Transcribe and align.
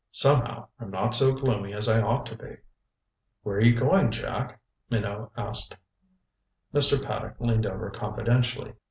Somehow, 0.09 0.67
I'm 0.79 0.89
not 0.89 1.13
so 1.13 1.31
gloomy 1.31 1.73
as 1.75 1.87
I 1.87 2.01
ought 2.01 2.25
to 2.25 2.35
be." 2.35 2.57
"Where 3.43 3.57
are 3.57 3.61
you 3.61 3.75
going, 3.77 4.09
Jack?" 4.09 4.59
Minot 4.89 5.29
asked. 5.37 5.75
Mr. 6.73 7.05
Paddock 7.05 7.35
leaned 7.39 7.67
over 7.67 7.91
confidentially. 7.91 8.73